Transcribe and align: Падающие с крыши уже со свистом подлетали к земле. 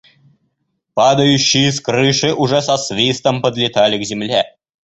Падающие 0.95 1.71
с 1.71 1.79
крыши 1.79 2.33
уже 2.33 2.63
со 2.63 2.75
свистом 2.77 3.43
подлетали 3.43 4.01
к 4.01 4.03
земле. 4.03 4.55